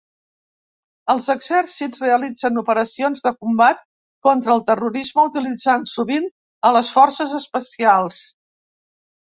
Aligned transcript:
Els 1.13 1.27
exèrcits 1.33 2.01
realitzen 2.05 2.57
operacions 2.61 3.21
de 3.27 3.33
combat 3.43 3.85
contra 4.29 4.55
el 4.57 4.65
terrorisme, 4.71 5.29
utilitzant 5.31 5.87
sovint 5.95 6.29
a 6.71 6.75
les 6.81 6.93
forces 6.99 7.39
especials. 7.45 8.27